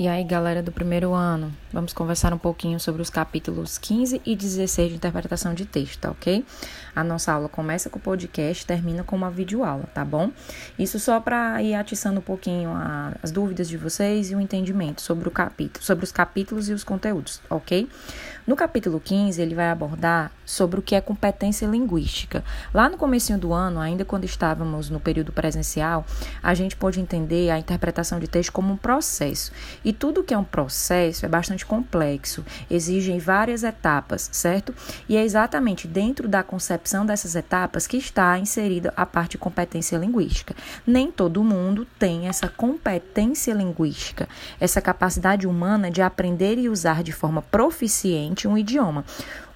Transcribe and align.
E 0.00 0.08
aí, 0.08 0.24
galera 0.24 0.62
do 0.62 0.72
primeiro 0.72 1.12
ano, 1.12 1.52
vamos 1.70 1.92
conversar 1.92 2.32
um 2.32 2.38
pouquinho 2.38 2.80
sobre 2.80 3.02
os 3.02 3.10
capítulos 3.10 3.76
15 3.76 4.22
e 4.24 4.34
16 4.34 4.88
de 4.88 4.96
interpretação 4.96 5.52
de 5.52 5.66
texto, 5.66 6.00
tá 6.00 6.10
ok? 6.10 6.42
A 6.96 7.04
nossa 7.04 7.30
aula 7.34 7.50
começa 7.50 7.90
com 7.90 7.98
o 7.98 8.02
podcast, 8.02 8.64
termina 8.64 9.04
com 9.04 9.14
uma 9.14 9.30
videoaula, 9.30 9.84
tá 9.92 10.02
bom? 10.02 10.30
Isso 10.78 10.98
só 10.98 11.20
para 11.20 11.62
ir 11.62 11.74
atiçando 11.74 12.20
um 12.20 12.22
pouquinho 12.22 12.70
a, 12.70 13.12
as 13.22 13.30
dúvidas 13.30 13.68
de 13.68 13.76
vocês 13.76 14.30
e 14.30 14.34
o 14.34 14.40
entendimento 14.40 15.02
sobre 15.02 15.28
o 15.28 15.30
capítulo, 15.30 15.84
sobre 15.84 16.02
os 16.02 16.10
capítulos 16.10 16.70
e 16.70 16.72
os 16.72 16.82
conteúdos, 16.82 17.42
ok? 17.50 17.86
No 18.46 18.56
capítulo 18.56 18.98
15, 18.98 19.40
ele 19.40 19.54
vai 19.54 19.68
abordar 19.68 20.32
sobre 20.46 20.80
o 20.80 20.82
que 20.82 20.94
é 20.94 21.00
competência 21.00 21.66
linguística. 21.66 22.42
Lá 22.72 22.88
no 22.88 22.96
comecinho 22.96 23.38
do 23.38 23.52
ano, 23.52 23.78
ainda 23.78 24.04
quando 24.04 24.24
estávamos 24.24 24.88
no 24.90 24.98
período 24.98 25.30
presencial, 25.30 26.04
a 26.42 26.54
gente 26.54 26.74
pôde 26.74 27.00
entender 27.00 27.50
a 27.50 27.58
interpretação 27.58 28.18
de 28.18 28.26
texto 28.26 28.50
como 28.50 28.72
um 28.72 28.76
processo. 28.76 29.52
E 29.84 29.89
e 29.90 29.92
tudo 29.92 30.22
que 30.22 30.32
é 30.32 30.38
um 30.38 30.44
processo 30.44 31.26
é 31.26 31.28
bastante 31.28 31.66
complexo, 31.66 32.44
exige 32.70 33.18
várias 33.18 33.64
etapas, 33.64 34.30
certo? 34.30 34.72
E 35.08 35.16
é 35.16 35.24
exatamente 35.24 35.88
dentro 35.88 36.28
da 36.28 36.44
concepção 36.44 37.04
dessas 37.04 37.34
etapas 37.34 37.88
que 37.88 37.96
está 37.96 38.38
inserida 38.38 38.94
a 38.96 39.04
parte 39.04 39.32
de 39.32 39.38
competência 39.38 39.96
linguística. 39.96 40.54
Nem 40.86 41.10
todo 41.10 41.42
mundo 41.42 41.84
tem 41.98 42.28
essa 42.28 42.46
competência 42.46 43.52
linguística, 43.52 44.28
essa 44.60 44.80
capacidade 44.80 45.44
humana 45.44 45.90
de 45.90 46.00
aprender 46.00 46.56
e 46.56 46.68
usar 46.68 47.02
de 47.02 47.10
forma 47.10 47.42
proficiente 47.42 48.46
um 48.46 48.56
idioma. 48.56 49.04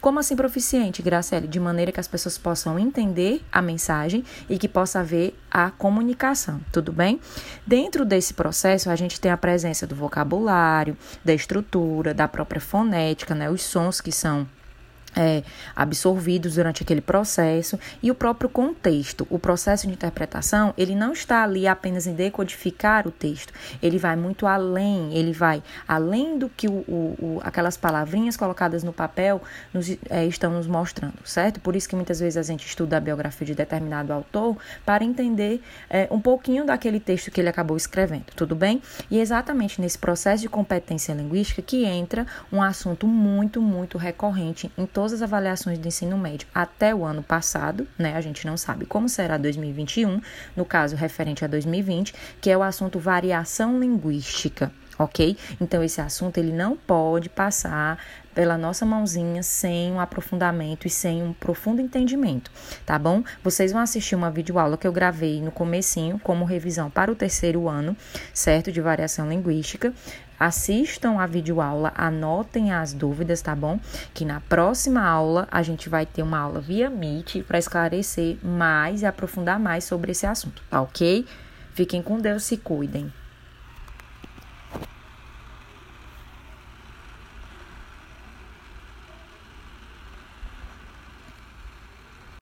Como 0.04 0.20
assim 0.20 0.36
proficiente, 0.36 1.00
Graciele? 1.00 1.48
De 1.48 1.58
maneira 1.58 1.90
que 1.90 1.98
as 1.98 2.06
pessoas 2.06 2.36
possam 2.36 2.78
entender 2.78 3.42
a 3.50 3.62
mensagem 3.62 4.22
e 4.50 4.58
que 4.58 4.68
possa 4.68 5.00
haver 5.00 5.34
a 5.50 5.70
comunicação, 5.70 6.60
tudo 6.70 6.92
bem? 6.92 7.18
Dentro 7.66 8.04
desse 8.04 8.34
processo, 8.34 8.90
a 8.90 8.96
gente 8.96 9.18
tem 9.18 9.30
a 9.30 9.36
presença 9.38 9.86
do 9.86 9.94
vocabulário, 9.94 10.94
da 11.24 11.32
estrutura, 11.32 12.12
da 12.12 12.28
própria 12.28 12.60
fonética, 12.60 13.34
né? 13.34 13.48
Os 13.48 13.62
sons 13.62 14.02
que 14.02 14.12
são 14.12 14.46
é, 15.16 15.42
absorvidos 15.74 16.54
durante 16.54 16.82
aquele 16.82 17.00
processo 17.00 17.78
e 18.02 18.10
o 18.10 18.14
próprio 18.14 18.48
contexto. 18.48 19.26
O 19.30 19.38
processo 19.38 19.86
de 19.86 19.92
interpretação, 19.92 20.74
ele 20.76 20.94
não 20.94 21.12
está 21.12 21.42
ali 21.42 21.66
apenas 21.66 22.06
em 22.06 22.14
decodificar 22.14 23.06
o 23.06 23.10
texto, 23.10 23.52
ele 23.82 23.98
vai 23.98 24.16
muito 24.16 24.46
além, 24.46 25.14
ele 25.16 25.32
vai 25.32 25.62
além 25.86 26.38
do 26.38 26.48
que 26.48 26.68
o, 26.68 26.84
o, 26.88 27.16
o 27.20 27.40
aquelas 27.42 27.76
palavrinhas 27.76 28.36
colocadas 28.36 28.82
no 28.82 28.92
papel 28.92 29.42
nos, 29.72 29.88
é, 30.10 30.26
estão 30.26 30.52
nos 30.52 30.66
mostrando, 30.66 31.14
certo? 31.24 31.60
Por 31.60 31.76
isso 31.76 31.88
que 31.88 31.96
muitas 31.96 32.20
vezes 32.20 32.36
a 32.36 32.42
gente 32.42 32.66
estuda 32.66 32.96
a 32.96 33.00
biografia 33.00 33.46
de 33.46 33.54
determinado 33.54 34.12
autor 34.12 34.56
para 34.84 35.04
entender 35.04 35.62
é, 35.88 36.08
um 36.10 36.20
pouquinho 36.20 36.64
daquele 36.64 36.98
texto 36.98 37.30
que 37.30 37.40
ele 37.40 37.48
acabou 37.48 37.76
escrevendo, 37.76 38.26
tudo 38.34 38.54
bem? 38.54 38.82
E 39.10 39.18
é 39.18 39.22
exatamente 39.22 39.80
nesse 39.80 39.98
processo 39.98 40.42
de 40.42 40.48
competência 40.48 41.12
linguística 41.12 41.62
que 41.62 41.84
entra 41.84 42.26
um 42.52 42.62
assunto 42.62 43.06
muito, 43.06 43.60
muito 43.60 43.98
recorrente 43.98 44.70
em 44.76 44.86
todo 44.86 45.03
todas 45.04 45.12
as 45.12 45.22
avaliações 45.22 45.78
do 45.78 45.86
ensino 45.86 46.16
médio 46.16 46.48
até 46.54 46.94
o 46.94 47.04
ano 47.04 47.22
passado, 47.22 47.86
né? 47.98 48.16
A 48.16 48.22
gente 48.22 48.46
não 48.46 48.56
sabe 48.56 48.86
como 48.86 49.06
será 49.06 49.36
2021, 49.36 50.18
no 50.56 50.64
caso 50.64 50.96
referente 50.96 51.44
a 51.44 51.46
2020, 51.46 52.14
que 52.40 52.48
é 52.48 52.56
o 52.56 52.62
assunto 52.62 52.98
variação 52.98 53.78
linguística 53.78 54.72
ok? 54.98 55.36
Então 55.60 55.82
esse 55.82 56.00
assunto 56.00 56.38
ele 56.38 56.52
não 56.52 56.76
pode 56.76 57.28
passar 57.28 57.98
pela 58.34 58.58
nossa 58.58 58.84
mãozinha 58.84 59.42
sem 59.42 59.92
um 59.92 60.00
aprofundamento 60.00 60.86
e 60.86 60.90
sem 60.90 61.22
um 61.22 61.32
profundo 61.32 61.80
entendimento, 61.80 62.50
tá 62.84 62.98
bom? 62.98 63.22
Vocês 63.42 63.70
vão 63.72 63.80
assistir 63.80 64.16
uma 64.16 64.30
videoaula 64.30 64.76
que 64.76 64.86
eu 64.86 64.92
gravei 64.92 65.40
no 65.40 65.52
comecinho 65.52 66.18
como 66.18 66.44
revisão 66.44 66.90
para 66.90 67.12
o 67.12 67.14
terceiro 67.14 67.68
ano, 67.68 67.96
certo? 68.32 68.72
De 68.72 68.80
variação 68.80 69.28
linguística. 69.28 69.92
Assistam 70.38 71.18
a 71.18 71.26
videoaula, 71.26 71.92
anotem 71.96 72.72
as 72.72 72.92
dúvidas, 72.92 73.40
tá 73.40 73.54
bom? 73.54 73.78
Que 74.12 74.24
na 74.24 74.40
próxima 74.40 75.02
aula 75.02 75.48
a 75.50 75.62
gente 75.62 75.88
vai 75.88 76.04
ter 76.04 76.22
uma 76.22 76.38
aula 76.38 76.60
via 76.60 76.90
Meet 76.90 77.42
para 77.42 77.58
esclarecer 77.58 78.36
mais 78.42 79.02
e 79.02 79.06
aprofundar 79.06 79.58
mais 79.58 79.84
sobre 79.84 80.12
esse 80.12 80.26
assunto, 80.26 80.62
tá 80.68 80.80
ok? 80.80 81.26
Fiquem 81.72 82.02
com 82.02 82.18
Deus, 82.18 82.44
se 82.44 82.56
cuidem. 82.56 83.12